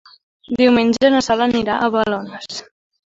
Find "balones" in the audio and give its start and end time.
1.97-2.63